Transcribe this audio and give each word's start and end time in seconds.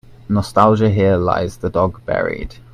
Nostalgia 0.27 0.89
Here 0.89 1.15
lies 1.15 1.57
the 1.57 1.69
dog 1.69 2.03
buried. 2.07 2.55